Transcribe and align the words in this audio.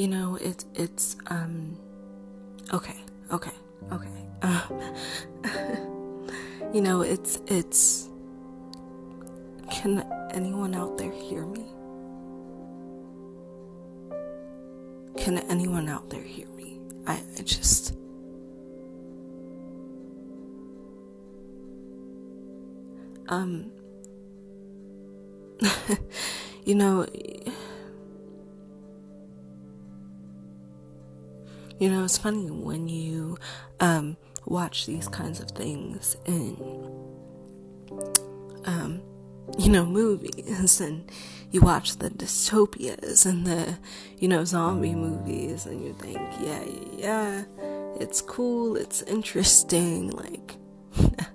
you 0.00 0.08
know, 0.08 0.36
it, 0.36 0.64
it's, 0.74 1.16
um, 1.26 1.76
okay, 2.72 2.96
okay, 3.30 3.52
okay. 3.92 4.08
You 6.72 6.80
know, 6.80 7.02
it's, 7.02 7.38
it's, 7.48 8.08
can 9.70 10.06
anyone 10.30 10.74
out 10.74 10.96
there 10.96 11.10
hear 11.10 11.44
me? 11.44 11.66
Can 15.18 15.38
anyone 15.50 15.88
out 15.88 16.08
there 16.08 16.22
hear 16.22 16.46
me? 16.48 16.80
I, 17.06 17.20
I 17.36 17.42
just. 17.42 17.94
Um. 23.28 23.72
you 26.64 26.76
know. 26.76 27.04
You 31.80 31.88
know, 31.88 32.04
it's 32.04 32.18
funny 32.18 32.50
when 32.50 32.88
you 32.88 33.38
um, 33.80 34.18
watch 34.44 34.84
these 34.84 35.08
kinds 35.08 35.40
of 35.40 35.50
things 35.52 36.14
in, 36.26 36.58
um, 38.66 39.00
you 39.58 39.70
know, 39.70 39.86
movies 39.86 40.78
and 40.82 41.10
you 41.50 41.62
watch 41.62 41.96
the 41.96 42.10
dystopias 42.10 43.24
and 43.24 43.46
the, 43.46 43.78
you 44.18 44.28
know, 44.28 44.44
zombie 44.44 44.94
movies 44.94 45.64
and 45.64 45.82
you 45.82 45.94
think, 45.94 46.20
yeah, 46.38 46.62
yeah, 46.98 46.98
yeah, 46.98 47.44
it's 47.98 48.20
cool, 48.20 48.76
it's 48.76 49.00
interesting, 49.00 50.10
like. 50.10 50.56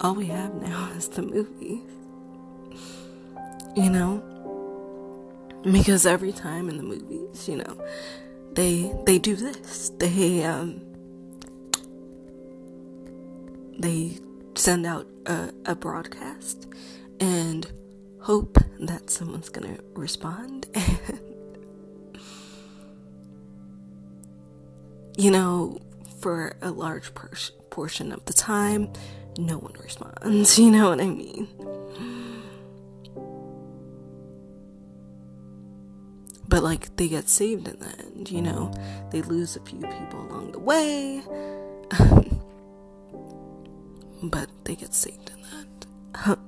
All 0.00 0.14
we 0.14 0.24
have 0.28 0.54
now 0.54 0.90
is 0.96 1.06
the 1.10 1.20
movies. 1.20 1.99
You 3.76 3.90
know? 3.90 4.22
Because 5.62 6.06
every 6.06 6.32
time 6.32 6.68
in 6.68 6.76
the 6.76 6.82
movies, 6.82 7.48
you 7.48 7.56
know, 7.56 7.84
they 8.52 8.92
they 9.04 9.18
do 9.18 9.36
this. 9.36 9.90
They 9.98 10.44
um 10.44 10.80
they 13.78 14.18
send 14.54 14.86
out 14.86 15.06
a, 15.26 15.52
a 15.66 15.74
broadcast 15.74 16.66
and 17.18 17.66
hope 18.20 18.58
that 18.80 19.10
someone's 19.10 19.48
gonna 19.48 19.78
respond 19.94 20.66
you 25.16 25.30
know 25.30 25.78
for 26.20 26.56
a 26.60 26.70
large 26.70 27.14
per- 27.14 27.30
portion 27.70 28.12
of 28.12 28.22
the 28.26 28.34
time 28.34 28.92
no 29.38 29.56
one 29.58 29.72
responds 29.82 30.58
you 30.62 30.70
know 30.70 30.90
what 30.90 31.00
i 31.00 31.06
mean 31.06 31.48
but 36.50 36.62
like 36.62 36.94
they 36.96 37.08
get 37.08 37.28
saved 37.28 37.68
in 37.68 37.78
the 37.78 37.98
end 37.98 38.30
you 38.30 38.42
know? 38.42 38.70
They 39.10 39.22
lose 39.22 39.56
a 39.56 39.60
few 39.60 39.80
people 39.80 40.20
along 40.28 40.52
the 40.52 40.58
way. 40.58 41.22
But 44.22 44.50
they 44.64 44.74
get 44.74 44.92
saved 44.92 45.30
in 45.30 45.40
that 45.40 45.86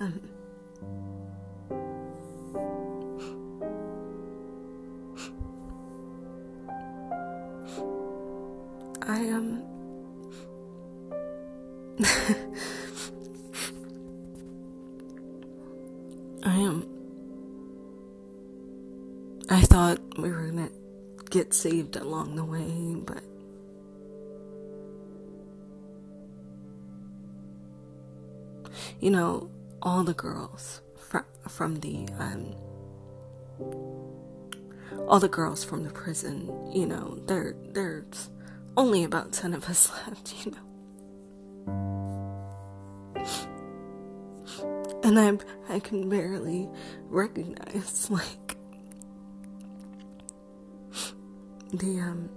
um, 0.00 0.20
I 9.08 9.16
am 9.16 9.62
saved 21.54 21.96
along 21.96 22.36
the 22.36 22.44
way, 22.44 22.96
but. 23.04 23.22
You 29.00 29.10
know, 29.10 29.50
all 29.82 30.02
the 30.02 30.14
girls 30.14 30.80
from, 30.96 31.24
from 31.48 31.80
the, 31.80 32.08
um, 32.18 32.54
all 35.06 35.20
the 35.20 35.28
girls 35.28 35.62
from 35.62 35.84
the 35.84 35.90
prison, 35.90 36.50
you 36.72 36.86
know, 36.86 37.18
there, 37.26 37.54
there's 37.72 38.30
only 38.76 39.04
about 39.04 39.32
10 39.32 39.54
of 39.54 39.68
us 39.68 39.90
left, 40.06 40.34
you 40.44 40.52
know. 40.52 40.58
and 45.04 45.20
I 45.20 45.74
I 45.74 45.78
can 45.80 46.08
barely 46.08 46.68
recognize 47.08 48.10
like 48.10 48.43
the 51.78 52.00
um 52.00 52.28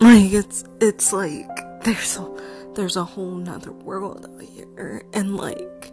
like 0.00 0.32
it's 0.32 0.64
it's 0.80 1.12
like 1.12 1.46
there's 1.84 2.16
a 2.16 2.72
there's 2.74 2.96
a 2.96 3.04
whole 3.04 3.32
nother 3.32 3.72
world 3.72 4.26
out 4.28 4.42
here 4.42 5.02
and 5.12 5.36
like 5.36 5.92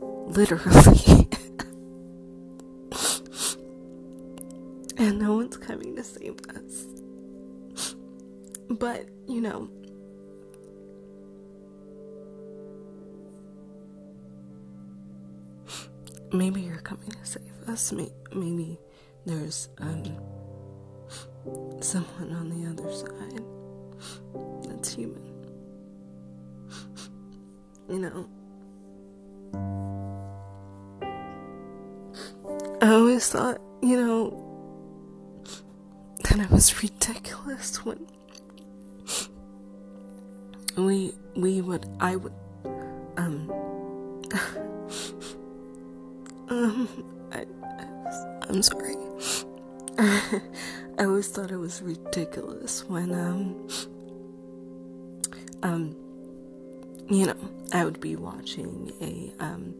literally. 0.00 1.28
And 5.02 5.18
no 5.18 5.34
one's 5.34 5.56
coming 5.56 5.96
to 5.96 6.04
save 6.04 6.36
us. 6.54 6.86
But, 8.70 9.08
you 9.26 9.40
know, 9.40 9.68
maybe 16.32 16.60
you're 16.60 16.76
coming 16.78 17.10
to 17.10 17.24
save 17.24 17.68
us. 17.68 17.92
Maybe 17.92 18.78
there's 19.26 19.68
um, 19.78 20.04
someone 21.80 22.32
on 22.32 22.48
the 22.50 22.70
other 22.70 22.92
side 22.92 23.42
that's 24.68 24.94
human. 24.94 25.22
You 27.88 27.98
know, 27.98 28.28
I 32.80 32.88
always 32.94 33.28
thought, 33.28 33.60
you 33.82 33.96
know, 33.96 34.38
that 36.24 36.38
it 36.38 36.50
was 36.50 36.82
ridiculous 36.82 37.84
when 37.84 38.06
we 40.76 41.12
we 41.36 41.60
would 41.60 41.86
I 42.00 42.16
would 42.16 42.32
um 43.18 43.52
um 46.52 46.88
I, 47.32 47.46
I'm 48.48 48.62
sorry. 48.62 48.96
I 49.98 51.04
always 51.04 51.28
thought 51.28 51.50
it 51.50 51.56
was 51.56 51.80
ridiculous 51.82 52.84
when 52.84 53.14
um 53.14 53.68
um 55.62 55.96
you 57.08 57.26
know 57.26 57.36
I 57.72 57.84
would 57.84 58.00
be 58.00 58.16
watching 58.16 58.92
a 59.00 59.32
um 59.42 59.74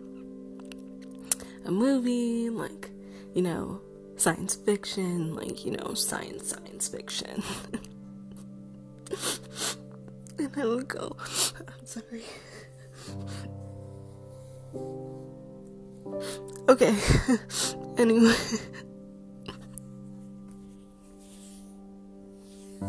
a 1.65 1.71
movie 1.71 2.49
like 2.49 2.91
you 3.35 3.43
know 3.43 3.81
science 4.17 4.55
fiction 4.55 5.35
like 5.35 5.65
you 5.67 5.73
know 5.73 5.95
science 5.95 6.49
science 6.51 6.89
fiction 6.89 7.43
and 10.39 10.53
I 10.57 10.65
would 10.65 10.89
go, 10.89 11.17
I'm 11.69 11.87
sorry. 11.87 12.25
Okay, 16.69 16.95
anyway. 17.99 18.35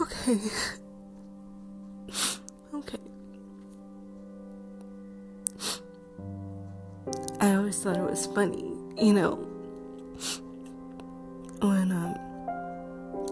okay. 0.00 0.38
Okay. 2.74 2.98
I 7.40 7.54
always 7.54 7.78
thought 7.82 7.96
it 7.96 8.02
was 8.02 8.26
funny, 8.26 8.72
you 8.96 9.12
know, 9.12 9.34
when 11.60 11.92
um 11.92 12.14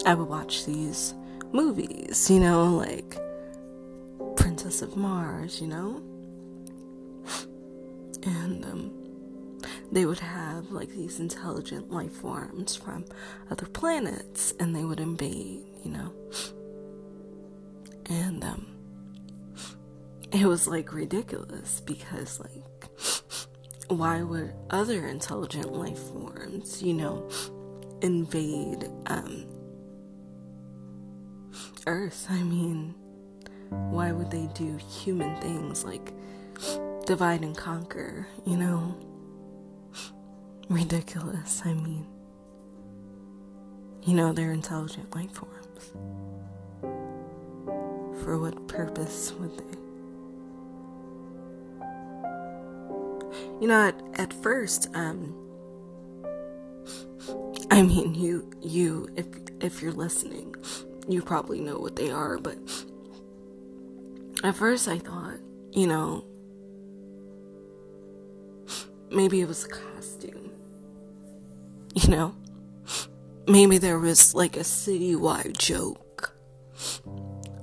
I 0.06 0.14
would 0.14 0.28
watch 0.28 0.66
these 0.66 1.14
movies, 1.52 2.30
you 2.30 2.40
know, 2.40 2.64
like 2.76 3.16
Of 4.64 4.96
Mars, 4.96 5.60
you 5.60 5.66
know? 5.66 6.02
And 8.24 8.64
um 8.64 9.60
they 9.92 10.06
would 10.06 10.20
have 10.20 10.70
like 10.70 10.88
these 10.88 11.20
intelligent 11.20 11.90
life 11.90 12.12
forms 12.12 12.74
from 12.74 13.04
other 13.50 13.66
planets 13.66 14.54
and 14.58 14.74
they 14.74 14.84
would 14.84 15.00
invade, 15.00 15.66
you 15.84 15.90
know. 15.90 16.12
And 18.06 18.42
um 18.42 18.66
it 20.32 20.46
was 20.46 20.66
like 20.66 20.92
ridiculous 20.92 21.80
because 21.80 22.40
like 22.40 22.64
why 23.88 24.22
would 24.22 24.54
other 24.70 25.06
intelligent 25.06 25.72
life 25.72 25.98
forms, 25.98 26.82
you 26.82 26.94
know, 26.94 27.28
invade 28.00 28.88
um, 29.06 29.44
Earth? 31.86 32.26
I 32.30 32.42
mean, 32.42 32.94
why 33.70 34.12
would 34.12 34.30
they 34.30 34.48
do 34.54 34.76
human 34.76 35.40
things 35.40 35.84
like 35.84 36.12
divide 37.06 37.42
and 37.42 37.56
conquer, 37.56 38.26
you 38.44 38.56
know? 38.56 38.94
Ridiculous, 40.68 41.62
I 41.64 41.74
mean. 41.74 42.06
You 44.02 44.14
know, 44.14 44.32
they're 44.32 44.52
intelligent 44.52 45.14
life 45.14 45.32
forms. 45.32 45.92
For 48.22 48.38
what 48.38 48.68
purpose 48.68 49.32
would 49.38 49.56
they? 49.58 49.78
You 53.60 53.68
know, 53.68 53.88
at, 53.88 54.00
at 54.14 54.32
first, 54.32 54.88
um, 54.94 55.34
I 57.70 57.82
mean, 57.82 58.14
you, 58.14 58.50
you, 58.60 59.08
if, 59.16 59.26
if 59.60 59.82
you're 59.82 59.92
listening, 59.92 60.54
you 61.08 61.22
probably 61.22 61.60
know 61.60 61.78
what 61.78 61.96
they 61.96 62.10
are, 62.10 62.38
but 62.38 62.58
at 64.44 64.54
first 64.54 64.88
I 64.88 64.98
thought, 64.98 65.38
you 65.72 65.86
know, 65.86 66.24
maybe 69.10 69.40
it 69.40 69.48
was 69.48 69.64
a 69.64 69.68
costume. 69.68 70.50
You 71.94 72.08
know? 72.10 72.34
Maybe 73.46 73.78
there 73.78 73.98
was 73.98 74.34
like 74.34 74.56
a 74.56 74.60
citywide 74.60 75.56
joke 75.56 76.34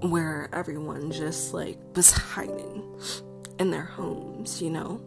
where 0.01 0.50
everyone 0.54 1.12
just 1.12 1.54
like 1.54 1.78
was 1.95 2.12
hiding 2.12 2.84
in 3.60 3.72
their 3.72 3.84
homes, 3.84 4.62
you 4.62 4.69
know? 4.69 5.01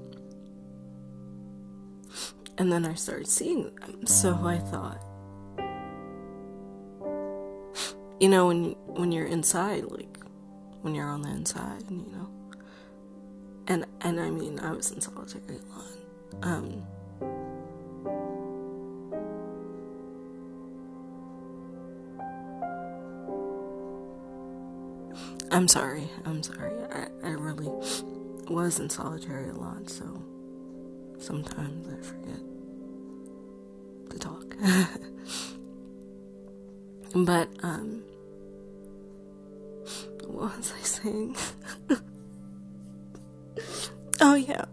And 2.58 2.72
then 2.72 2.84
I 2.86 2.94
started 2.94 3.26
seeing 3.26 3.74
them, 3.76 4.06
so 4.06 4.34
I 4.44 4.58
thought, 4.58 5.02
you 8.20 8.28
know, 8.28 8.46
when 8.46 8.76
when 8.86 9.10
you're 9.10 9.26
inside, 9.26 9.84
like 9.84 10.23
when 10.84 10.94
you're 10.94 11.08
on 11.08 11.22
the 11.22 11.30
inside, 11.30 11.82
you 11.90 12.04
know, 12.12 12.28
and 13.66 13.86
and 14.02 14.20
I 14.20 14.28
mean, 14.28 14.60
I 14.60 14.70
was 14.72 14.90
in 14.90 15.00
solitary 15.00 15.56
a 15.56 15.62
lot. 15.74 15.86
Um, 16.42 16.86
I'm 25.50 25.68
sorry. 25.68 26.10
I'm 26.26 26.42
sorry. 26.42 26.74
I, 26.92 27.06
I 27.22 27.30
really 27.30 27.70
was 28.50 28.78
in 28.78 28.90
solitary 28.90 29.48
a 29.48 29.54
lot, 29.54 29.88
so 29.88 30.04
sometimes 31.18 31.88
I 31.88 31.96
forget 32.02 32.40
to 34.10 34.18
talk. 34.18 34.54
but, 37.24 37.48
um, 37.62 38.02
what 40.34 40.56
was 40.56 40.72
I 40.78 40.82
saying? 40.82 41.36
oh, 44.20 44.34
yeah. 44.34 44.64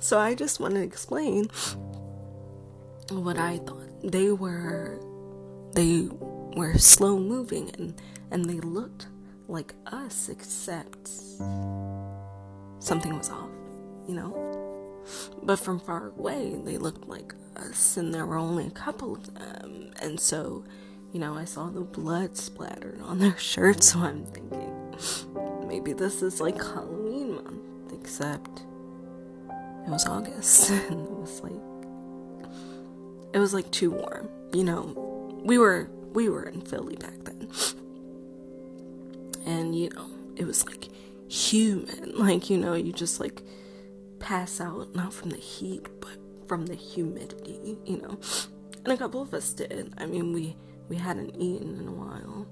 So 0.00 0.18
I 0.18 0.34
just 0.34 0.60
want 0.60 0.74
to 0.74 0.80
explain 0.80 1.48
what 3.10 3.38
I 3.38 3.58
thought. 3.58 3.82
They 4.02 4.30
were 4.30 5.00
they 5.72 6.08
were 6.10 6.78
slow 6.78 7.18
moving 7.18 7.70
and 7.76 8.00
and 8.30 8.44
they 8.44 8.60
looked 8.60 9.08
like 9.48 9.74
us 9.86 10.28
except 10.28 11.08
something 12.78 13.16
was 13.16 13.30
off, 13.30 13.50
you 14.08 14.14
know? 14.14 15.02
But 15.42 15.56
from 15.58 15.78
far 15.78 16.08
away, 16.16 16.56
they 16.64 16.78
looked 16.78 17.06
like 17.08 17.34
us 17.56 17.96
and 17.96 18.12
there 18.12 18.26
were 18.26 18.36
only 18.36 18.66
a 18.66 18.70
couple 18.70 19.14
of 19.14 19.34
them. 19.34 19.92
And 20.00 20.18
so, 20.18 20.64
you 21.12 21.20
know, 21.20 21.34
I 21.34 21.44
saw 21.44 21.68
the 21.68 21.80
blood 21.80 22.36
splattered 22.36 23.00
on 23.02 23.18
their 23.18 23.36
shirts, 23.38 23.92
so 23.92 24.00
I'm 24.00 24.24
thinking 24.26 24.72
maybe 25.66 25.92
this 25.92 26.22
is 26.22 26.40
like 26.40 26.56
Halloween 26.56 27.34
month, 27.34 27.92
except 27.92 28.64
it 29.86 29.90
was 29.90 30.06
August 30.06 30.70
and 30.90 31.00
it 31.06 31.10
was 31.10 31.40
like 31.42 31.52
it 33.32 33.38
was 33.38 33.52
like 33.52 33.70
too 33.70 33.90
warm. 33.90 34.28
You 34.52 34.64
know, 34.64 35.40
we 35.44 35.58
were 35.58 35.90
we 36.12 36.28
were 36.28 36.44
in 36.44 36.62
Philly 36.62 36.96
back 36.96 37.18
then. 37.24 37.48
And 39.44 39.78
you 39.78 39.90
know, 39.90 40.06
it 40.36 40.46
was 40.46 40.66
like 40.66 40.88
humid. 41.28 42.04
Like, 42.16 42.48
you 42.48 42.56
know, 42.56 42.72
you 42.72 42.92
just 42.92 43.20
like 43.20 43.42
pass 44.18 44.58
out 44.58 44.94
not 44.94 45.12
from 45.12 45.28
the 45.30 45.36
heat, 45.36 45.86
but 46.00 46.16
from 46.48 46.64
the 46.64 46.74
humidity, 46.74 47.76
you 47.84 47.98
know. 47.98 48.18
And 48.84 48.92
a 48.92 48.96
couple 48.96 49.20
of 49.20 49.34
us 49.34 49.52
did. 49.52 49.92
I 49.98 50.06
mean, 50.06 50.32
we 50.32 50.56
we 50.88 50.96
hadn't 50.96 51.34
eaten 51.40 51.78
in 51.80 51.88
a 51.88 51.92
while. 51.92 52.46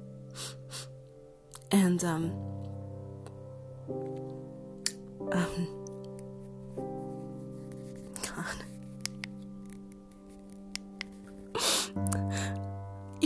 And 1.71 2.05
um 2.05 2.33
um 5.33 5.85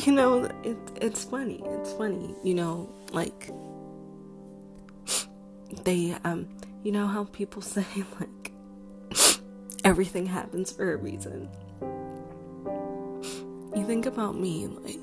you 0.07 0.13
know, 0.13 0.45
it, 0.65 0.79
it's 1.03 1.25
funny. 1.25 1.61
It's 1.67 1.93
funny, 1.93 2.35
you 2.43 2.55
know, 2.55 2.89
like 3.13 3.51
they, 5.85 6.17
um, 6.25 6.49
you 6.83 6.93
know 6.93 7.07
how 7.07 7.25
people 7.25 7.63
say 7.75 7.85
like 8.19 8.53
everything 9.85 10.27
happens 10.27 10.73
for 10.73 10.93
a 10.93 10.97
reason. 10.97 11.49
You 13.75 13.85
think 13.87 14.07
about 14.07 14.35
me, 14.37 14.67
like 14.67 14.99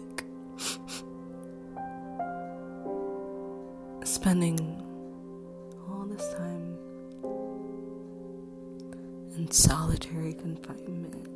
spending 4.04 4.60
all 5.90 6.06
this 6.06 6.34
time 6.34 6.78
in 9.36 9.50
solitary 9.52 10.34
confinement 10.34 11.28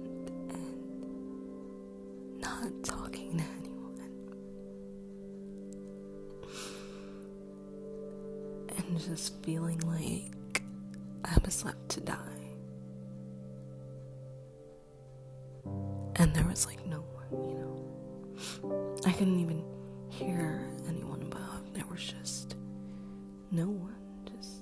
and 0.49 2.41
not 2.41 2.71
talking 2.83 3.37
to 3.37 3.43
anyone. 3.43 3.75
and 8.77 8.99
just 8.99 9.33
feeling 9.43 9.79
like 9.81 10.61
I 11.25 11.37
was 11.45 11.63
left 11.65 11.89
to 11.89 12.01
die. 12.01 12.15
And 16.15 16.33
there 16.33 16.45
was 16.45 16.65
like 16.65 16.85
no 16.85 16.98
couldn't 19.19 19.41
even 19.41 19.61
hear 20.07 20.65
anyone 20.87 21.21
above. 21.23 21.73
There 21.73 21.83
was 21.91 22.01
just 22.01 22.55
no 23.51 23.65
one, 23.65 23.97
just 24.23 24.61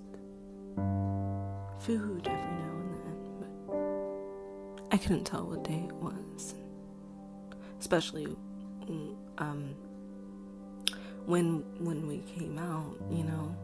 food 1.86 2.26
every 2.28 2.42
now 2.42 2.74
and 2.82 2.92
then. 3.04 3.18
But 3.68 4.96
I 4.96 4.98
couldn't 4.98 5.26
tell 5.26 5.46
what 5.46 5.64
day 5.64 5.86
it 5.88 5.94
was. 5.98 6.56
Especially 7.80 8.36
um, 9.38 9.76
when 11.28 11.64
when 11.78 12.08
we 12.08 12.24
came 12.36 12.58
out, 12.58 12.96
you 13.12 13.26
know 13.26 13.56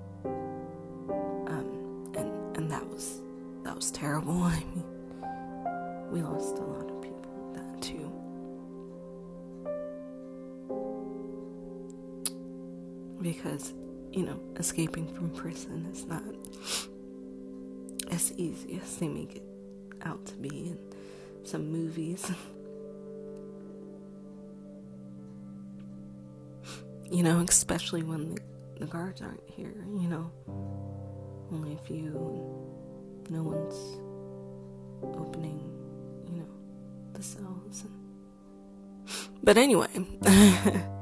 Um, 1.48 2.14
and 2.16 2.56
and 2.58 2.70
that 2.70 2.88
was 2.88 3.20
that 3.64 3.76
was 3.76 3.90
terrible. 3.90 4.44
I 4.44 4.60
mean, 4.60 4.86
we 6.12 6.22
lost 6.22 6.60
a 6.60 6.62
lot 6.62 6.88
of 6.88 6.93
Because, 13.24 13.74
you 14.12 14.26
know, 14.26 14.40
escaping 14.58 15.12
from 15.16 15.32
prison 15.32 15.88
is 15.92 16.06
not 16.06 16.22
as 18.12 18.32
easy 18.34 18.80
as 18.84 18.98
they 18.98 19.08
make 19.08 19.38
it 19.38 19.44
out 20.04 20.24
to 20.28 20.36
be 20.36 20.50
in 20.50 20.78
some 21.44 21.72
movies. 21.72 22.30
you 27.10 27.24
know, 27.24 27.44
especially 27.48 28.04
when 28.04 28.36
the, 28.36 28.42
the 28.82 28.86
guards 28.86 29.22
aren't 29.22 29.50
here, 29.50 29.74
you 29.98 30.10
know 30.10 30.30
only 31.54 31.74
a 31.74 31.78
few, 31.78 32.10
no 33.30 33.44
one's 33.44 33.76
opening, 35.04 35.60
you 36.30 36.40
know, 36.40 36.48
the 37.14 37.22
cells. 37.22 37.84
But 39.44 39.58
anyway, 39.58 39.88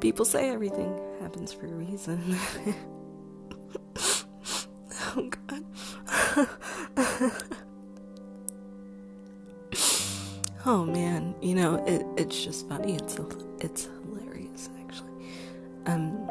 people 0.00 0.24
say 0.24 0.50
everything 0.50 0.98
happens 1.20 1.52
for 1.52 1.66
a 1.66 1.70
reason. 1.70 2.36
oh 5.16 5.30
God. 5.48 5.64
oh 10.66 10.84
man, 10.84 11.34
you 11.40 11.54
know 11.54 11.76
it, 11.86 12.06
it's 12.16 12.42
just 12.44 12.68
funny. 12.68 12.94
It's 12.94 13.18
it's 13.60 13.88
hilarious 14.04 14.68
actually. 14.80 15.12
Um, 15.86 16.28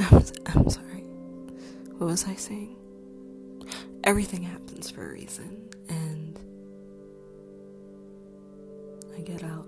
I'm, 0.00 0.24
I'm 0.46 0.70
sorry. 0.70 1.04
What 1.98 2.06
was 2.08 2.26
I 2.26 2.34
saying? 2.34 2.77
Everything 4.08 4.42
happens 4.42 4.90
for 4.90 5.06
a 5.06 5.12
reason, 5.12 5.68
and 5.90 6.40
I 9.14 9.20
get 9.20 9.44
out 9.44 9.66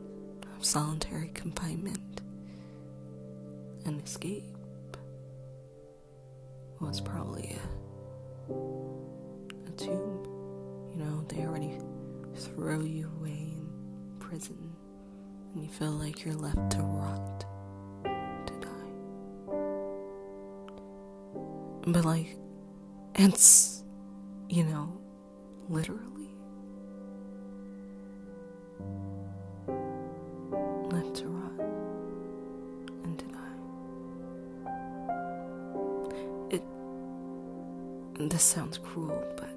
of 0.56 0.64
solitary 0.64 1.28
confinement 1.34 2.22
and 3.84 4.02
escape 4.02 4.44
was 6.80 7.02
probably 7.02 7.54
a, 8.48 8.52
a 9.68 9.70
tube. 9.76 10.26
You 10.90 10.96
know, 10.96 11.22
they 11.28 11.42
already 11.44 11.76
throw 12.34 12.80
you 12.80 13.12
away 13.20 13.52
in 13.58 13.68
prison, 14.20 14.74
and 15.52 15.62
you 15.62 15.68
feel 15.68 15.92
like 15.92 16.24
you're 16.24 16.32
left 16.32 16.70
to 16.70 16.78
rot. 16.78 17.44
To 18.04 18.54
die. 18.58 18.90
But, 21.88 22.06
like, 22.06 22.38
it's, 23.16 23.79
you 24.50 24.64
know, 24.64 24.92
literally 25.68 26.28
left 30.90 31.14
to 31.14 31.28
rot 31.28 31.52
and 33.04 33.16
die. 33.16 33.36
It, 36.56 36.62
this 38.28 38.42
sounds 38.42 38.78
cruel, 38.78 39.22
but, 39.36 39.54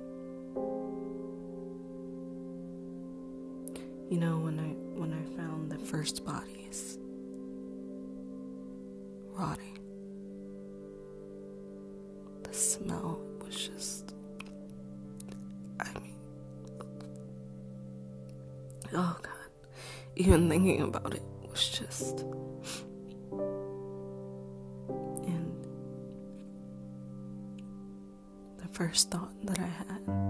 you 4.11 4.19
know, 4.19 4.37
when 4.37 4.59
I, 4.59 4.75
when 4.99 5.11
I 5.11 5.23
found 5.35 5.71
the 5.71 5.79
first 5.79 6.23
bodies 6.23 6.62
thinking 20.63 20.83
about 20.83 21.13
it 21.13 21.21
was 21.49 21.69
just. 21.69 22.21
And. 25.27 25.65
The 28.57 28.67
first 28.71 29.11
thought 29.11 29.33
that 29.45 29.59
I 29.59 29.67
had 29.67 30.22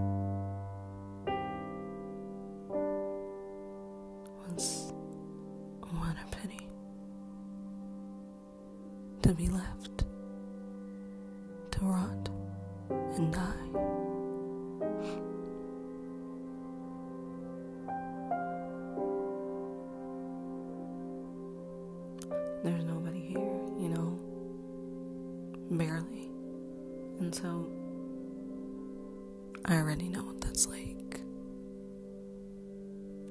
already 29.84 30.08
know 30.08 30.22
what 30.22 30.40
that's 30.40 30.66
like. 30.66 31.20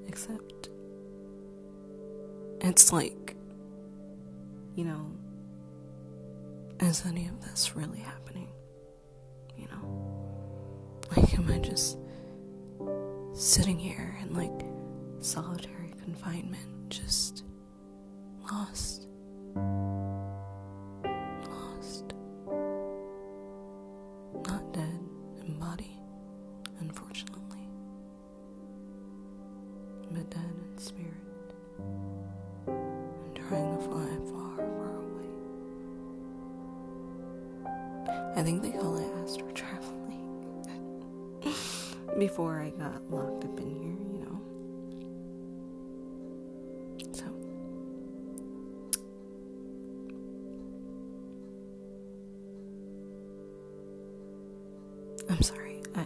Except 0.08 0.70
it's 2.62 2.94
like, 2.94 3.36
you 4.76 4.86
know, 4.86 5.12
is 6.80 7.04
any 7.08 7.28
of 7.28 7.42
this 7.44 7.76
really 7.76 7.98
happening? 8.00 8.50
You 9.58 9.68
know? 9.68 11.00
Like, 11.18 11.34
am 11.40 11.52
I 11.52 11.58
just 11.58 11.98
sitting 13.34 13.80
here 13.80 14.16
in 14.22 14.36
like 14.36 14.68
solitary 15.22 15.96
confinement, 16.04 16.90
just 16.90 17.46
lost? 18.52 19.03
Fly 33.84 34.08
far, 34.32 34.58
far 34.58 34.94
away. 34.98 35.32
I 38.36 38.42
think 38.44 38.62
they 38.62 38.72
call 38.72 38.98
it 38.98 39.10
astral 39.24 39.52
traveling. 39.52 39.92
Before 42.20 42.60
I 42.62 42.70
got 42.72 43.02
locked 43.12 43.44
up 43.46 43.60
in 43.60 43.70
here, 43.70 43.98
you 44.12 44.20
know. 44.24 44.42
So. 47.12 47.25
I'm 55.30 55.42
sorry. 55.42 55.82
I. 55.96 56.06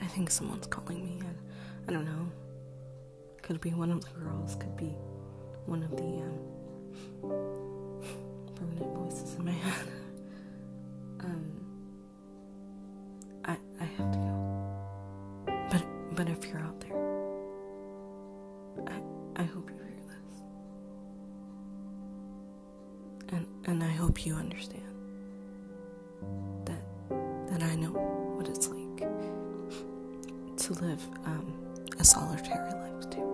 I 0.00 0.06
think 0.06 0.30
someone's 0.30 0.66
calling 0.66 1.04
me. 1.04 1.20
I, 1.22 1.90
I 1.90 1.92
don't 1.92 2.04
know. 2.04 2.30
Could 3.42 3.60
be 3.60 3.70
one 3.70 3.90
of 3.90 4.04
the 4.04 4.10
girls, 4.20 4.56
could 4.56 4.76
be 4.76 4.94
one 5.68 5.82
of 5.82 5.90
the, 5.96 6.02
um 6.02 6.38
permanent 8.56 8.96
voices 8.96 9.34
in 9.38 9.44
my 9.44 9.52
head. 9.66 9.86
um, 11.20 11.44
I 13.44 13.56
I 13.80 13.84
have 13.84 14.10
to 14.12 14.18
go. 14.18 14.34
But 15.70 15.82
but 16.16 16.28
if 16.28 16.46
you're 16.46 16.60
out 16.60 16.80
there, 16.80 16.96
I 18.88 19.42
I 19.42 19.44
hope 19.44 19.68
you 19.70 19.76
hear 19.76 20.02
this, 20.08 20.42
and 23.32 23.46
and 23.66 23.84
I 23.84 23.90
hope 23.90 24.24
you 24.26 24.34
understand 24.34 24.82
that 26.64 26.82
that 27.50 27.62
I 27.62 27.74
know 27.76 27.92
what 28.36 28.48
it's 28.48 28.68
like 28.68 28.78
to 30.58 30.72
live 30.84 31.02
um, 31.26 31.52
a 31.98 32.04
solitary 32.04 32.72
life 32.72 33.10
too. 33.10 33.27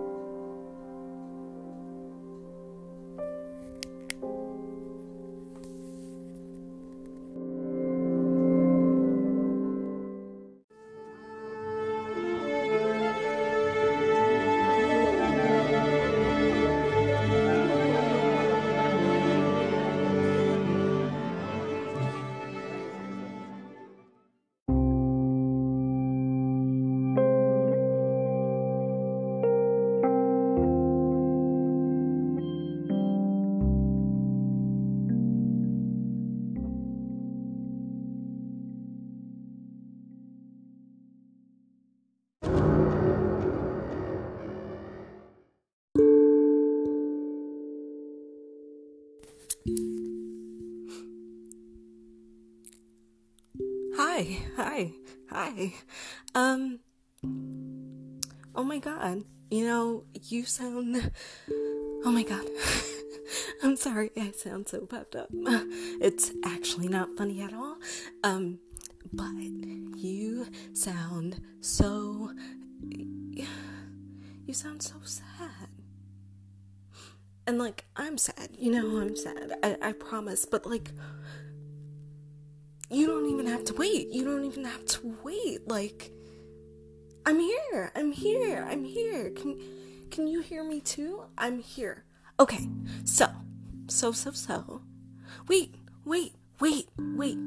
Hi, 54.15 54.39
hi, 54.55 54.91
hi. 55.29 55.73
Um, 56.33 56.79
oh 58.55 58.63
my 58.63 58.79
god, 58.79 59.25
you 59.51 59.65
know, 59.65 60.05
you 60.13 60.45
sound. 60.45 61.11
Oh 62.05 62.11
my 62.11 62.23
god. 62.23 62.45
I'm 63.61 63.75
sorry, 63.75 64.11
I 64.15 64.31
sound 64.31 64.69
so 64.69 64.85
puffed 64.85 65.17
up. 65.17 65.27
It's 65.33 66.31
actually 66.45 66.87
not 66.87 67.09
funny 67.17 67.41
at 67.41 67.53
all. 67.53 67.75
Um, 68.23 68.59
but 69.11 69.35
you 69.97 70.47
sound 70.71 71.41
so. 71.59 72.31
You 73.35 74.53
sound 74.53 74.81
so 74.81 74.95
sad. 75.03 75.67
And 77.45 77.59
like, 77.59 77.83
I'm 77.97 78.17
sad, 78.17 78.51
you 78.57 78.71
know, 78.71 78.97
I'm 78.97 79.17
sad. 79.17 79.57
I, 79.61 79.89
I 79.89 79.91
promise, 79.91 80.45
but 80.45 80.65
like 80.65 80.93
you 82.89 83.07
don't 83.07 83.29
even 83.29 83.47
have 83.47 83.63
to 83.65 83.73
wait. 83.73 84.09
You 84.09 84.23
don't 84.23 84.45
even 84.45 84.65
have 84.65 84.85
to 84.85 85.17
wait. 85.23 85.67
Like, 85.67 86.11
I'm 87.25 87.39
here. 87.39 87.91
I'm 87.95 88.11
here. 88.11 88.65
I'm 88.69 88.83
here. 88.83 89.31
Can 89.31 89.59
can 90.11 90.27
you 90.27 90.41
hear 90.41 90.63
me 90.63 90.79
too? 90.81 91.23
I'm 91.37 91.59
here. 91.59 92.05
Okay. 92.39 92.69
So, 93.03 93.27
so 93.87 94.11
so 94.11 94.31
so. 94.31 94.81
wait, 95.47 95.75
wait, 96.05 96.33
wait, 96.59 96.87
wait. 96.97 97.37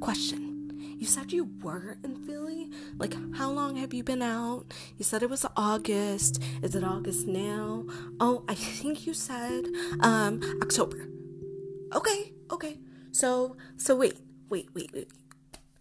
Question. 0.00 0.96
You 0.98 1.06
said 1.06 1.30
you 1.30 1.50
were 1.62 1.98
in 2.02 2.26
Philly? 2.26 2.70
Like, 2.96 3.14
how 3.34 3.50
long 3.50 3.76
have 3.76 3.92
you 3.92 4.02
been 4.02 4.22
out? 4.22 4.72
You 4.96 5.04
said 5.04 5.22
it 5.22 5.28
was 5.28 5.44
August. 5.56 6.42
Is 6.62 6.74
it 6.74 6.82
August 6.82 7.26
now? 7.26 7.84
Oh, 8.18 8.44
I 8.48 8.54
think 8.54 9.06
you 9.06 9.12
said 9.12 9.66
um 10.00 10.40
October. 10.62 11.08
Okay, 11.94 12.32
okay. 12.50 12.78
So, 13.12 13.56
so 13.76 13.96
wait, 13.96 14.18
wait, 14.48 14.68
wait, 14.74 14.90
wait. 14.92 15.10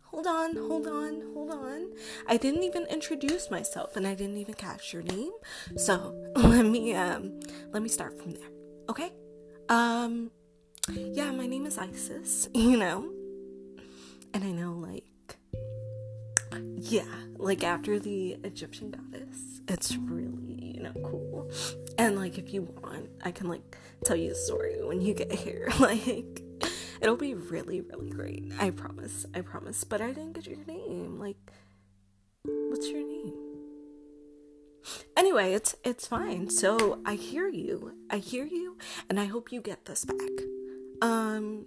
Hold 0.03 0.27
on, 0.27 0.55
hold 0.55 0.87
on, 0.87 1.21
hold 1.33 1.51
on. 1.51 1.91
I 2.27 2.37
didn't 2.37 2.63
even 2.63 2.85
introduce 2.85 3.51
myself 3.51 3.97
and 3.97 4.07
I 4.07 4.15
didn't 4.15 4.37
even 4.37 4.53
catch 4.53 4.93
your 4.93 5.03
name. 5.03 5.31
So, 5.75 6.15
let 6.35 6.65
me 6.65 6.93
um 6.93 7.39
let 7.71 7.83
me 7.83 7.89
start 7.89 8.17
from 8.21 8.31
there. 8.31 8.49
Okay? 8.89 9.11
Um 9.69 10.31
yeah, 10.89 11.31
my 11.31 11.47
name 11.47 11.65
is 11.65 11.77
Isis, 11.77 12.47
you 12.53 12.77
know. 12.77 13.11
And 14.33 14.43
I 14.43 14.51
know, 14.51 14.73
like, 14.73 15.37
yeah, 16.75 17.05
like 17.37 17.63
after 17.63 17.99
the 17.99 18.33
Egyptian 18.43 18.91
goddess, 18.91 19.61
it's 19.67 19.95
really, 19.95 20.73
you 20.75 20.83
know, 20.83 20.93
cool. 21.03 21.49
And, 21.97 22.17
like, 22.17 22.37
if 22.37 22.53
you 22.53 22.63
want, 22.63 23.09
I 23.23 23.31
can, 23.31 23.47
like, 23.47 23.77
tell 24.03 24.17
you 24.17 24.31
a 24.31 24.35
story 24.35 24.83
when 24.83 25.01
you 25.01 25.13
get 25.13 25.31
here. 25.31 25.69
Like, 25.79 26.41
it'll 27.01 27.17
be 27.17 27.33
really, 27.33 27.81
really 27.81 28.09
great. 28.09 28.51
I 28.59 28.71
promise. 28.71 29.25
I 29.33 29.41
promise. 29.41 29.83
But 29.83 30.01
I 30.01 30.07
didn't 30.07 30.33
get 30.33 30.47
your 30.47 30.63
name. 30.65 31.19
Like, 31.19 31.37
what's 32.43 32.89
your 32.89 33.05
name? 33.05 33.33
Anyway, 35.17 35.53
it's 35.53 35.75
it's 35.83 36.07
fine. 36.07 36.49
So 36.49 36.99
I 37.05 37.15
hear 37.15 37.47
you. 37.47 37.93
I 38.09 38.17
hear 38.17 38.45
you, 38.45 38.77
and 39.09 39.19
I 39.19 39.25
hope 39.25 39.51
you 39.51 39.61
get 39.61 39.85
this 39.85 40.05
back. 40.05 40.29
Um, 41.01 41.65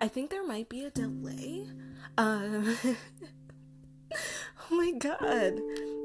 I 0.00 0.08
think 0.08 0.30
there 0.30 0.46
might 0.46 0.68
be 0.68 0.84
a 0.84 0.90
delay. 0.90 1.66
Um, 2.16 2.76
oh 4.12 4.16
my 4.70 4.92
god. 4.92 5.60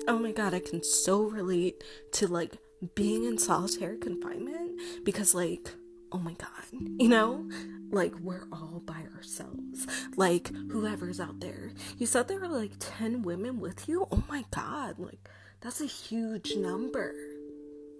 Oh 0.08 0.20
my 0.20 0.32
god, 0.32 0.54
I 0.54 0.60
can 0.60 0.84
so 0.84 1.24
relate 1.24 1.84
to 2.14 2.28
like 2.28 2.58
being 2.96 3.24
in 3.24 3.38
solitary 3.38 3.98
confinement 3.98 4.80
because, 5.04 5.34
like, 5.34 5.72
oh 6.12 6.20
my 6.20 6.34
god, 6.34 6.50
you 6.72 7.08
know? 7.08 7.48
Like, 7.94 8.14
we're 8.20 8.48
all 8.52 8.82
by 8.86 9.04
ourselves. 9.16 9.88
Like, 10.18 10.52
whoever's 10.72 11.20
out 11.20 11.40
there. 11.40 11.72
You 11.98 12.06
said 12.06 12.28
there 12.28 12.40
were 12.40 12.48
like 12.48 12.72
10 12.80 13.22
women 13.22 13.60
with 13.60 13.88
you? 13.88 14.08
Oh 14.12 14.24
my 14.28 14.46
god, 14.52 15.00
like, 15.00 15.30
that's 15.62 15.80
a 15.80 15.86
huge 15.86 16.56
number. 16.56 17.14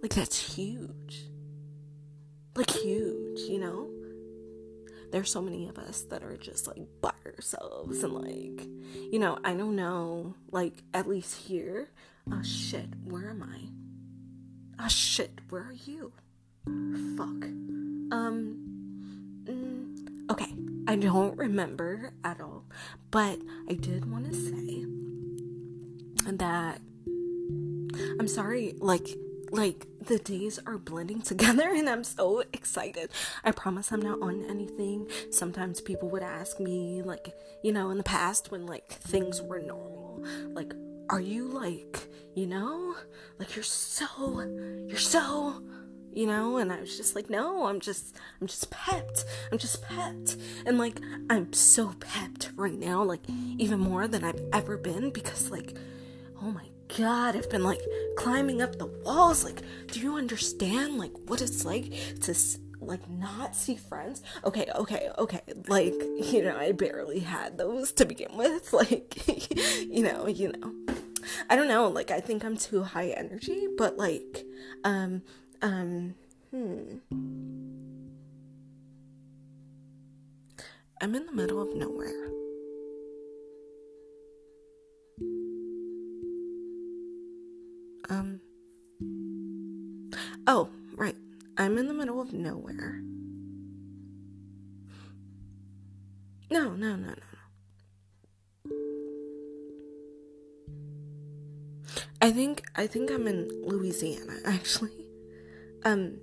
Like, 0.02 0.14
that's 0.14 0.54
huge. 0.54 1.28
Like, 2.56 2.70
huge, 2.70 3.40
you 3.48 3.58
know? 3.58 3.88
there's 5.14 5.30
so 5.30 5.40
many 5.40 5.68
of 5.68 5.78
us 5.78 6.02
that 6.10 6.24
are 6.24 6.36
just 6.36 6.66
like 6.66 6.82
by 7.00 7.12
ourselves 7.24 8.02
and 8.02 8.12
like 8.14 8.66
you 9.12 9.20
know 9.20 9.38
i 9.44 9.54
don't 9.54 9.76
know 9.76 10.34
like 10.50 10.82
at 10.92 11.08
least 11.08 11.46
here 11.46 11.88
oh 12.32 12.42
shit 12.42 12.88
where 13.04 13.30
am 13.30 13.40
i 13.40 14.84
oh 14.84 14.88
shit 14.88 15.40
where 15.50 15.62
are 15.62 15.76
you 15.86 16.12
fuck 17.16 17.44
um 18.10 18.73
i 20.86 20.96
don't 20.96 21.36
remember 21.36 22.12
at 22.24 22.40
all 22.40 22.64
but 23.10 23.38
i 23.68 23.74
did 23.74 24.10
want 24.10 24.26
to 24.26 24.34
say 24.34 24.84
that 26.26 26.80
i'm 28.18 28.28
sorry 28.28 28.74
like 28.78 29.08
like 29.54 29.86
the 30.06 30.18
days 30.18 30.58
are 30.66 30.78
blending 30.78 31.22
together 31.32 31.68
and 31.68 31.88
I'm 31.88 32.04
so 32.04 32.42
excited. 32.52 33.10
I 33.44 33.52
promise 33.52 33.92
I'm 33.92 34.02
not 34.02 34.20
on 34.20 34.44
anything. 34.48 35.08
Sometimes 35.30 35.80
people 35.80 36.10
would 36.10 36.22
ask 36.22 36.60
me 36.60 37.02
like, 37.02 37.34
you 37.62 37.72
know, 37.72 37.90
in 37.90 37.98
the 37.98 38.04
past 38.04 38.50
when 38.50 38.66
like 38.66 38.88
things 38.88 39.40
were 39.40 39.60
normal, 39.60 40.24
like 40.48 40.74
are 41.10 41.20
you 41.20 41.48
like, 41.48 42.08
you 42.34 42.46
know, 42.46 42.94
like 43.38 43.54
you're 43.54 43.62
so 43.62 44.40
you're 44.88 44.98
so 44.98 45.62
you 46.14 46.26
know 46.26 46.58
and 46.58 46.72
i 46.72 46.80
was 46.80 46.96
just 46.96 47.14
like 47.14 47.28
no 47.28 47.66
i'm 47.66 47.80
just 47.80 48.16
i'm 48.40 48.46
just 48.46 48.70
pepped 48.70 49.24
i'm 49.50 49.58
just 49.58 49.82
pepped 49.82 50.36
and 50.64 50.78
like 50.78 51.00
i'm 51.28 51.52
so 51.52 51.92
pepped 52.00 52.50
right 52.56 52.78
now 52.78 53.02
like 53.02 53.20
even 53.58 53.80
more 53.80 54.06
than 54.06 54.24
i've 54.24 54.40
ever 54.52 54.76
been 54.76 55.10
because 55.10 55.50
like 55.50 55.76
oh 56.42 56.50
my 56.50 56.68
god, 56.96 57.36
I've 57.36 57.50
been 57.50 57.64
like 57.64 57.80
climbing 58.16 58.62
up 58.62 58.78
the 58.78 58.86
walls. 58.86 59.44
Like, 59.44 59.62
do 59.88 60.00
you 60.00 60.16
understand 60.16 60.98
like 60.98 61.12
what 61.26 61.40
it's 61.40 61.64
like 61.64 61.92
to 62.22 62.34
like 62.80 63.08
not 63.08 63.56
see 63.56 63.76
friends? 63.76 64.22
Okay, 64.44 64.66
okay, 64.74 65.10
okay. 65.18 65.40
Like, 65.66 65.94
you 66.18 66.42
know, 66.42 66.56
I 66.56 66.72
barely 66.72 67.20
had 67.20 67.58
those 67.58 67.92
to 67.92 68.04
begin 68.04 68.36
with. 68.36 68.72
Like, 68.72 69.26
you 69.86 70.02
know, 70.02 70.26
you 70.26 70.52
know. 70.52 70.72
I 71.48 71.56
don't 71.56 71.68
know, 71.68 71.88
like 71.88 72.10
I 72.10 72.20
think 72.20 72.44
I'm 72.44 72.56
too 72.56 72.82
high 72.82 73.08
energy, 73.08 73.66
but 73.78 73.96
like 73.96 74.44
um 74.84 75.22
um 75.64 76.14
hmm 76.50 76.98
I'm 81.00 81.14
in 81.14 81.26
the 81.26 81.32
middle 81.32 81.60
of 81.60 81.74
nowhere. 81.74 82.30
Um. 88.08 88.40
Oh, 90.46 90.70
right. 90.96 91.16
I'm 91.58 91.76
in 91.78 91.88
the 91.88 91.94
middle 91.94 92.20
of 92.20 92.32
nowhere. 92.32 93.00
No, 96.50 96.70
no, 96.70 96.96
no, 96.96 96.96
no, 96.96 97.14
no. 98.66 98.74
I 102.22 102.30
think 102.30 102.62
I 102.76 102.86
think 102.86 103.10
I'm 103.10 103.26
in 103.26 103.50
Louisiana 103.66 104.38
actually. 104.46 105.03
Um 105.84 106.18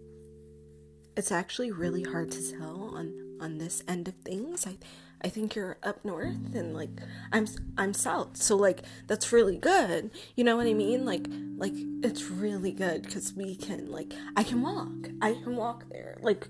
it's 1.17 1.31
actually 1.31 1.71
really 1.71 2.03
hard 2.03 2.31
to 2.31 2.51
tell 2.51 2.93
on 2.95 3.37
on 3.39 3.57
this 3.57 3.83
end 3.87 4.07
of 4.07 4.15
things. 4.23 4.65
I 4.65 4.77
I 5.23 5.29
think 5.29 5.55
you're 5.55 5.77
up 5.83 6.03
north 6.03 6.55
and 6.55 6.73
like 6.73 6.89
I'm 7.31 7.47
I'm 7.77 7.93
south. 7.93 8.37
So 8.37 8.55
like 8.55 8.83
that's 9.07 9.31
really 9.31 9.57
good. 9.57 10.11
You 10.35 10.43
know 10.43 10.57
what 10.57 10.67
I 10.67 10.73
mean? 10.73 11.05
Like 11.05 11.27
like 11.57 11.73
it's 12.03 12.23
really 12.23 12.71
good 12.71 13.07
cuz 13.11 13.33
we 13.33 13.55
can 13.55 13.91
like 13.91 14.13
I 14.35 14.43
can 14.43 14.61
walk. 14.61 15.09
I 15.21 15.33
can 15.33 15.55
walk 15.55 15.89
there. 15.89 16.17
Like 16.21 16.47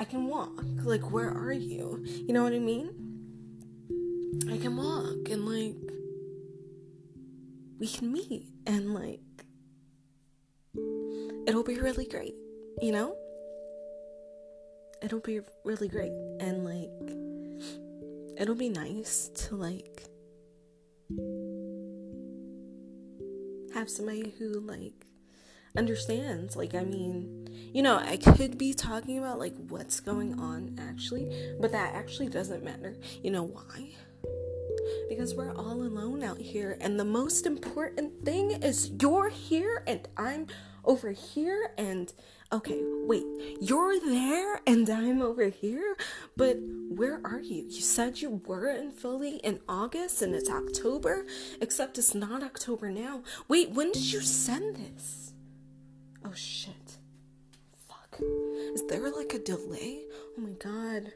I 0.00 0.04
can 0.04 0.26
walk. 0.26 0.64
Like 0.84 1.10
where 1.10 1.30
are 1.30 1.52
you? 1.52 2.04
You 2.06 2.32
know 2.32 2.44
what 2.44 2.52
I 2.52 2.60
mean? 2.60 2.88
I 4.50 4.56
can 4.56 4.76
walk 4.76 5.28
and 5.28 5.44
like 5.44 5.76
we 7.78 7.86
can 7.88 8.12
meet 8.12 8.46
and 8.66 8.94
like 8.94 9.20
it'll 11.48 11.64
be 11.64 11.78
really 11.80 12.04
great, 12.04 12.34
you 12.80 12.92
know? 12.92 13.16
It'll 15.02 15.20
be 15.20 15.40
really 15.64 15.88
great. 15.88 16.12
And 16.40 16.64
like 16.64 16.90
it'll 18.38 18.54
be 18.54 18.68
nice 18.68 19.30
to 19.34 19.56
like 19.56 20.04
have 23.74 23.88
somebody 23.88 24.34
who 24.38 24.60
like 24.60 25.06
understands. 25.76 26.54
Like 26.54 26.74
i 26.74 26.84
mean 26.84 27.70
you 27.72 27.82
know 27.82 27.96
i 27.96 28.16
could 28.16 28.58
be 28.58 28.72
talking 28.72 29.18
about 29.18 29.38
like 29.38 29.54
what's 29.68 30.00
going 30.00 30.38
on 30.40 30.78
actually 30.80 31.54
but 31.60 31.72
that 31.72 31.94
actually 31.94 32.28
doesn't 32.28 32.62
matter. 32.62 32.96
You 33.22 33.30
know 33.30 33.44
why? 33.44 33.94
Because 35.08 35.34
we're 35.34 35.54
all 35.54 35.82
alone 35.82 36.22
out 36.22 36.38
here 36.38 36.76
and 36.80 37.00
the 37.00 37.04
most 37.04 37.46
important 37.46 38.24
thing 38.24 38.50
is 38.50 38.90
you're 39.00 39.30
here 39.30 39.82
and 39.86 40.06
i'm 40.16 40.46
over 40.88 41.10
here 41.12 41.70
and 41.76 42.12
okay, 42.50 42.80
wait, 42.82 43.24
you're 43.60 44.00
there 44.00 44.60
and 44.66 44.88
I'm 44.88 45.20
over 45.20 45.48
here? 45.48 45.94
But 46.34 46.56
where 46.88 47.20
are 47.24 47.40
you? 47.40 47.64
You 47.68 47.82
said 47.82 48.22
you 48.22 48.40
were 48.46 48.70
in 48.70 48.90
Philly 48.90 49.36
in 49.44 49.60
August 49.68 50.22
and 50.22 50.34
it's 50.34 50.48
October, 50.48 51.26
except 51.60 51.98
it's 51.98 52.14
not 52.14 52.42
October 52.42 52.90
now. 52.90 53.22
Wait, 53.48 53.70
when 53.70 53.92
did 53.92 54.10
you 54.12 54.22
send 54.22 54.76
this? 54.76 55.34
Oh 56.24 56.32
shit. 56.32 56.96
Fuck. 57.86 58.20
Is 58.72 58.82
there 58.86 59.10
like 59.10 59.34
a 59.34 59.38
delay? 59.38 60.04
Oh 60.36 60.40
my 60.40 60.52
god. 60.52 61.12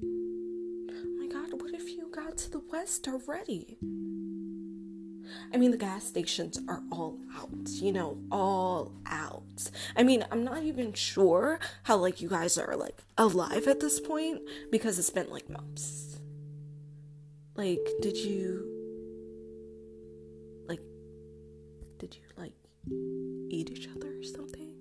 Oh 0.00 1.16
my 1.18 1.26
god, 1.26 1.60
what 1.60 1.74
if 1.74 1.90
you 1.90 2.08
got 2.14 2.38
to 2.38 2.50
the 2.52 2.62
west 2.70 3.08
already? 3.08 3.78
I 5.52 5.56
mean, 5.56 5.70
the 5.70 5.76
gas 5.76 6.04
stations 6.04 6.58
are 6.68 6.82
all 6.90 7.18
out, 7.36 7.68
you 7.68 7.92
know, 7.92 8.18
all 8.30 8.92
out. 9.06 9.70
I 9.96 10.02
mean, 10.02 10.24
I'm 10.30 10.44
not 10.44 10.62
even 10.62 10.92
sure 10.92 11.58
how, 11.84 11.96
like, 11.96 12.20
you 12.20 12.28
guys 12.28 12.58
are, 12.58 12.76
like, 12.76 13.02
alive 13.18 13.66
at 13.66 13.80
this 13.80 14.00
point 14.00 14.42
because 14.70 14.98
it's 14.98 15.10
been, 15.10 15.30
like, 15.30 15.48
months. 15.48 16.18
Like, 17.54 17.86
did 18.02 18.16
you, 18.16 18.64
like, 20.68 20.80
did 21.98 22.14
you, 22.14 22.22
like, 22.36 22.52
eat 23.50 23.70
each 23.70 23.88
other 23.88 24.18
or 24.18 24.22
something? 24.22 24.74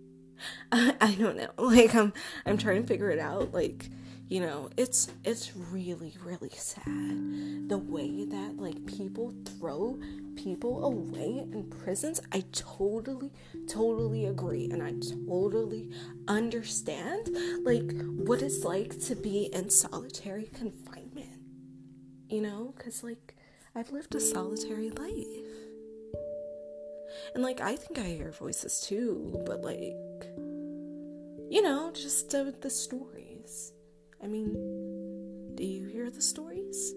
I, 0.72 1.16
don't 1.18 1.38
know. 1.38 1.52
Like, 1.58 1.96
I'm, 1.96 2.14
I'm 2.46 2.58
trying 2.58 2.82
to 2.82 2.88
figure 2.88 3.10
it 3.10 3.20
out. 3.20 3.54
Like, 3.54 3.90
you 4.28 4.40
know, 4.40 4.70
it's 4.76 5.10
it's 5.24 5.56
really 5.56 6.14
really 6.24 6.50
sad 6.50 7.70
the 7.70 7.78
way 7.78 8.26
that 8.26 8.58
like 8.58 8.86
people 8.86 9.34
throw 9.46 10.00
people 10.36 10.86
away 10.86 11.46
in 11.52 11.70
prisons. 11.70 12.22
I 12.32 12.44
totally 12.52 13.32
totally 13.68 14.26
agree 14.26 14.70
and 14.72 14.82
I 14.82 14.94
totally 15.28 15.92
understand 16.28 17.30
like 17.64 17.92
what 18.16 18.42
it's 18.42 18.64
like 18.64 19.00
to 19.02 19.16
be 19.16 19.50
in 19.54 19.70
solitary 19.70 20.50
confinement. 20.54 21.30
You 22.30 22.42
know, 22.42 22.74
cuz 22.78 23.04
like 23.04 23.36
I've 23.76 23.92
lived 23.92 24.16
a 24.16 24.20
solitary 24.20 24.90
life. 24.90 25.46
And 27.36 27.44
like 27.44 27.62
I 27.62 27.76
think 27.76 28.00
I 28.00 28.10
hear 28.10 28.32
voices 28.32 28.82
too, 28.82 29.44
but 29.46 29.62
like 29.62 29.96
you 31.48 31.62
know, 31.62 31.92
just 31.94 32.34
uh, 32.34 32.52
the 32.60 32.72
stories. 32.72 33.72
I 34.26 34.28
mean, 34.28 35.54
do 35.54 35.64
you 35.64 35.86
hear 35.86 36.10
the 36.10 36.20
stories? 36.20 36.96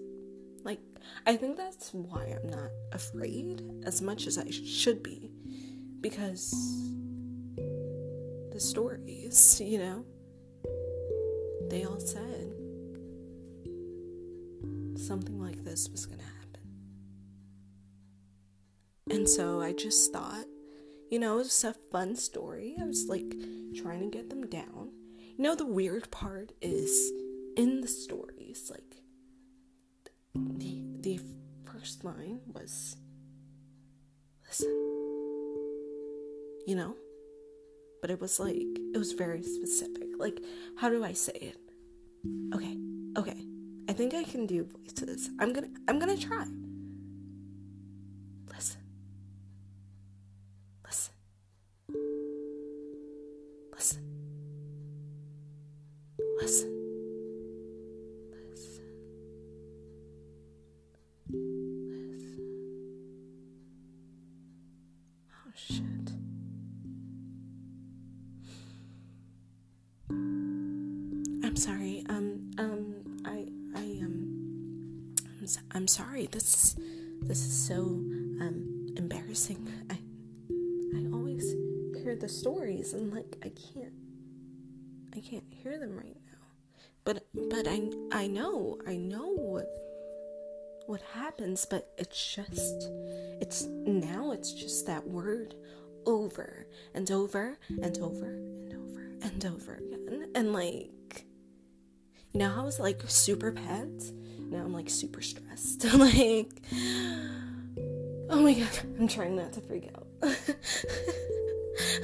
Like, 0.63 0.79
I 1.27 1.35
think 1.35 1.57
that's 1.57 1.93
why 1.93 2.23
I'm 2.23 2.49
not 2.49 2.71
afraid 2.91 3.61
as 3.85 4.01
much 4.01 4.25
as 4.25 4.39
I 4.39 4.49
should 4.49 5.03
be. 5.03 5.29
Because 6.01 6.49
the 8.51 8.59
stories, 8.59 9.61
you 9.63 9.77
know, 9.77 10.05
they 11.69 11.83
all 11.83 11.99
said 11.99 12.51
something 14.97 15.39
like 15.39 15.63
this 15.63 15.87
was 15.87 16.07
going 16.07 16.17
to 16.21 16.25
happen. 16.25 16.61
And 19.11 19.29
so 19.29 19.61
I 19.61 19.73
just 19.73 20.11
thought, 20.11 20.45
you 21.11 21.19
know, 21.19 21.35
it 21.35 21.43
was 21.43 21.63
a 21.63 21.75
fun 21.91 22.15
story. 22.15 22.75
I 22.81 22.85
was 22.85 23.05
like 23.07 23.35
trying 23.75 23.99
to 23.99 24.17
get 24.17 24.31
them 24.31 24.47
down. 24.47 24.93
You 25.39 25.43
know, 25.43 25.55
the 25.55 25.65
weird 25.65 26.11
part 26.11 26.51
is 26.61 27.13
in 27.59 27.81
the 27.81 27.89
stories, 27.89 28.71
like 28.71 29.01
the 30.33 30.81
the 31.01 31.19
first 31.65 32.05
line 32.05 32.39
was 32.53 32.95
listen. 34.47 34.71
You 36.65 36.75
know? 36.75 36.95
But 38.01 38.11
it 38.11 38.21
was 38.21 38.39
like 38.39 38.55
it 38.93 38.97
was 38.97 39.11
very 39.11 39.43
specific. 39.43 40.07
Like, 40.17 40.39
how 40.77 40.87
do 40.89 41.03
I 41.03 41.11
say 41.11 41.33
it? 41.33 41.57
Okay, 42.55 42.77
okay. 43.17 43.45
I 43.89 43.93
think 43.93 44.13
I 44.13 44.23
can 44.23 44.45
do 44.45 44.63
voices. 44.63 45.29
I'm 45.39 45.51
gonna 45.51 45.67
I'm 45.89 45.99
gonna 45.99 46.17
try. 46.17 46.45
Hear 85.61 85.77
them 85.79 85.95
right 85.95 86.15
now. 86.25 86.37
But 87.03 87.25
but 87.49 87.67
I 87.67 87.89
I 88.11 88.27
know 88.27 88.77
I 88.87 88.95
know 88.95 89.33
what 89.33 89.67
what 90.85 91.01
happens, 91.13 91.65
but 91.65 91.91
it's 91.97 92.35
just 92.35 92.89
it's 93.41 93.65
now 93.65 94.31
it's 94.31 94.53
just 94.53 94.85
that 94.87 95.07
word 95.07 95.55
over 96.05 96.67
and 96.93 97.09
over 97.11 97.57
and 97.69 97.97
over 97.99 98.25
and 98.25 98.73
over 98.73 99.11
and 99.21 99.45
over 99.45 99.75
again. 99.75 100.31
And 100.35 100.53
like 100.53 101.25
you 102.31 102.39
know 102.39 102.53
I 102.57 102.63
was 102.63 102.79
like 102.79 103.01
super 103.07 103.51
pet? 103.51 103.89
Now 104.39 104.59
I'm 104.59 104.73
like 104.73 104.89
super 104.89 105.21
stressed. 105.21 105.85
like 105.93 106.51
oh 108.29 108.41
my 108.41 108.53
god, 108.53 108.79
I'm 108.99 109.07
trying 109.07 109.35
not 109.35 109.53
to 109.53 109.61
freak 109.61 109.89
out. 109.95 110.07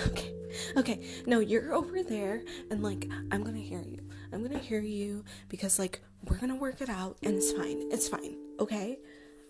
okay. 0.08 0.32
Okay, 0.78 1.06
no, 1.26 1.40
you're 1.40 1.74
over 1.74 2.04
there, 2.04 2.44
and 2.70 2.84
like, 2.84 3.10
I'm 3.32 3.44
gonna 3.44 3.58
hear 3.58 3.82
you. 3.82 4.00
I'm 4.32 4.42
gonna 4.44 4.60
hear 4.60 4.80
you 4.80 5.24
because, 5.50 5.80
like, 5.80 6.02
we're 6.24 6.38
gonna 6.38 6.56
work 6.56 6.82
it 6.82 6.90
out, 6.90 7.18
and 7.24 7.36
it's 7.36 7.52
fine. 7.52 7.90
It's 7.92 8.08
fine, 8.08 8.36
okay? 8.60 8.98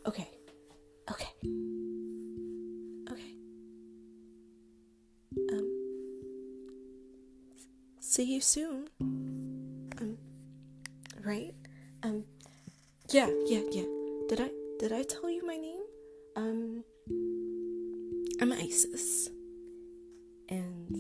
Okay. 0.06 0.30
Okay. 1.12 1.30
Okay. 3.12 3.36
Um, 5.52 5.68
see 8.00 8.24
you 8.24 8.42
soon. 8.42 8.88
Um, 9.02 10.18
right? 11.24 11.54
Um, 12.04 12.24
yeah, 13.10 13.30
yeah, 13.46 13.62
yeah. 13.72 13.86
Did 14.30 14.42
I, 14.42 14.50
did 14.80 14.92
I 14.92 15.04
tell 15.04 15.30
you 15.30 15.46
my 15.46 15.58
name? 15.58 15.82
Um, 16.36 16.84
I'm 18.42 18.52
Isis 18.52 19.30
and 20.50 20.96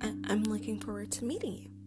I- 0.00 0.32
am 0.32 0.44
looking 0.44 0.78
forward 0.80 1.10
to 1.12 1.24
meeting 1.24 1.54
you. 1.54 1.79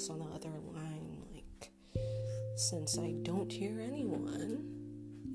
Else 0.00 0.08
on 0.10 0.18
the 0.18 0.34
other 0.34 0.50
line. 0.72 1.22
Like, 1.34 1.70
since 2.56 2.98
I 2.98 3.12
don't 3.22 3.52
hear 3.52 3.80
anyone, 3.80 4.64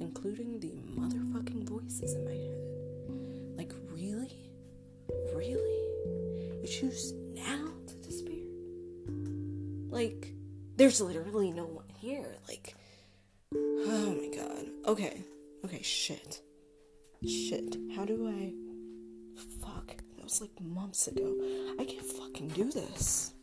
including 0.01 0.59
the 0.59 0.71
motherfucking 0.99 1.69
voices 1.69 2.13
in 2.15 2.25
my 2.25 2.31
head. 2.31 3.57
Like, 3.57 3.73
really? 3.91 4.49
Really? 5.35 6.61
You 6.61 6.67
choose 6.67 7.13
now 7.35 7.69
to 7.87 7.95
despair? 7.97 8.33
Like, 9.89 10.33
there's 10.77 10.99
literally 10.99 11.51
no 11.51 11.65
one 11.65 11.89
here. 11.99 12.35
Like, 12.47 12.75
oh 13.53 14.15
my 14.19 14.35
god. 14.35 14.65
Okay. 14.87 15.21
Okay, 15.63 15.81
shit. 15.83 16.41
Shit. 17.23 17.77
How 17.95 18.05
do 18.05 18.27
I. 18.27 18.53
Fuck. 19.61 19.97
That 20.15 20.23
was 20.23 20.41
like 20.41 20.59
months 20.59 21.07
ago. 21.07 21.35
I 21.79 21.85
can't 21.85 22.05
fucking 22.05 22.47
do 22.49 22.71
this. 22.71 23.34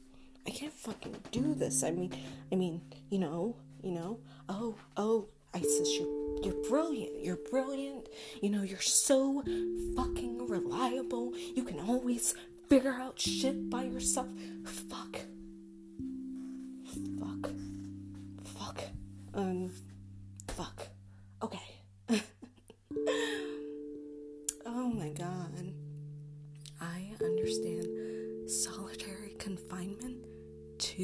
I 0.46 0.50
can't 0.50 0.72
fucking 0.72 1.16
do 1.30 1.54
this. 1.54 1.82
I 1.82 1.90
mean, 1.90 2.12
I 2.50 2.56
mean, 2.56 2.80
you 3.10 3.18
know, 3.18 3.56
you 3.82 3.92
know. 3.92 4.18
Oh, 4.48 4.74
oh, 4.96 5.28
Isis, 5.54 5.98
you're 5.98 6.42
you're 6.42 6.68
brilliant. 6.68 7.24
You're 7.24 7.38
brilliant. 7.50 8.08
You 8.40 8.50
know, 8.50 8.62
you're 8.62 8.80
so 8.80 9.42
fucking 9.96 10.48
reliable. 10.48 11.32
You 11.54 11.62
can 11.62 11.78
always 11.80 12.34
figure 12.68 12.94
out 12.94 13.20
shit 13.20 13.70
by 13.70 13.84
yourself. 13.84 14.28
Fuck. 14.64 15.20
Fuck. 17.18 17.50
Fuck. 18.44 18.82
Um. 19.34 19.70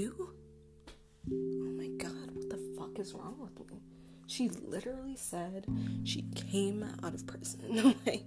Oh 0.07 1.73
my 1.77 1.89
god, 1.99 2.31
what 2.33 2.49
the 2.51 2.59
fuck 2.79 2.99
is 2.99 3.13
wrong 3.15 3.37
with 3.41 3.59
me? 3.71 3.81
She 4.27 4.49
literally 4.49 5.17
said 5.17 5.67
she 6.05 6.23
came 6.35 6.85
out 7.03 7.15
of 7.15 7.27
prison. 7.27 7.95
like, 8.07 8.25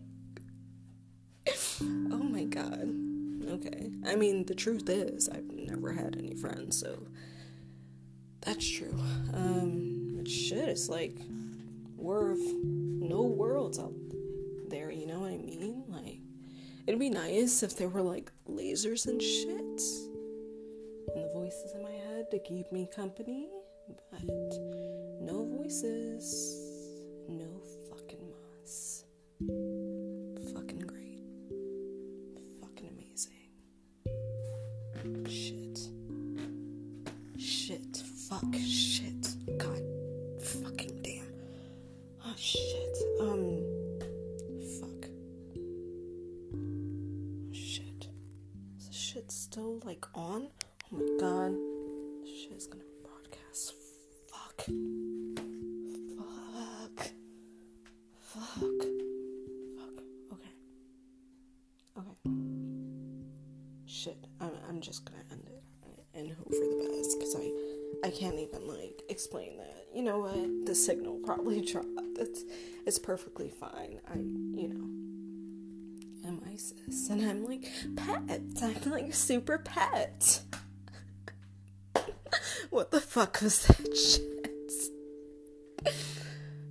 oh 1.80 2.24
my 2.24 2.44
god. 2.44 2.90
Okay. 3.50 3.92
I 4.06 4.16
mean, 4.16 4.46
the 4.46 4.56
truth 4.56 4.90
is, 4.90 5.30
I've 5.30 5.52
never 5.52 5.92
had 5.92 6.16
any 6.18 6.36
friends, 6.36 6.80
so 6.80 7.08
that's 8.42 8.68
true. 8.68 8.98
Um, 9.34 10.26
shit, 10.26 10.70
it's 10.70 10.90
like 10.90 11.16
we're 11.98 12.36
no 12.36 13.22
worlds 13.22 13.80
out 13.80 13.94
there, 14.70 14.92
you 14.92 15.06
know 15.06 15.20
what 15.20 15.32
I 15.32 15.38
mean? 15.38 15.84
Like, 15.88 16.20
it'd 16.88 17.00
be 17.00 17.10
nice 17.10 17.62
if 17.64 17.78
there 17.78 17.90
were 17.90 18.02
like 18.02 18.32
lasers 18.50 19.06
and 19.06 19.22
shit, 19.22 19.82
to 22.32 22.40
keep 22.40 22.72
me 22.72 22.88
company, 22.96 23.50
but 24.10 24.24
no 25.20 25.46
voices, 25.58 26.58
no 27.28 27.62
fucking 27.90 28.26
moss. 28.30 29.04
Fucking 30.54 30.80
great. 30.80 31.26
Fucking 32.62 32.88
amazing. 32.88 33.52
Shit. 35.28 35.90
Shit. 37.38 37.98
Fuck. 38.30 38.56
Shit. 38.66 39.01
Can't 68.22 68.40
even 68.40 68.68
like 68.68 69.02
explain 69.10 69.58
that. 69.58 69.88
You 69.96 70.04
know 70.04 70.20
what? 70.20 70.68
The 70.68 70.76
signal 70.76 71.20
probably 71.26 71.62
dropped. 71.66 71.88
It's 72.20 72.44
it's 72.86 73.00
perfectly 73.00 73.50
fine. 73.50 74.00
I 74.08 74.18
you 74.18 74.68
know 74.70 76.28
am 76.28 76.40
ISIS 76.54 77.10
and 77.10 77.26
I'm 77.26 77.44
like 77.44 77.68
pet. 77.96 78.42
I'm 78.62 78.92
like 78.92 79.12
super 79.14 79.58
pet. 79.58 80.42
what 82.70 82.92
the 82.92 83.02
fuck 83.02 83.42
was 83.42 83.66
that 83.66 83.98
shit? 83.98 84.28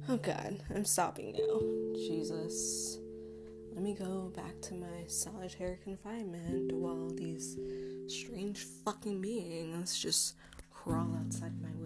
oh 0.09 0.19
god, 0.19 0.63
I'm 0.73 0.85
stopping 0.85 1.33
now. 1.33 1.61
Jesus. 1.97 2.99
Let 3.73 3.83
me 3.83 3.95
go 3.95 4.33
back 4.37 4.61
to 4.63 4.75
my 4.75 5.07
solitary 5.09 5.79
confinement 5.83 6.73
while 6.73 7.11
these 7.11 7.59
strange 8.07 8.59
fucking 8.85 9.21
beings 9.21 9.99
just 9.99 10.35
crawl 10.85 11.15
outside 11.21 11.53
my. 11.61 11.80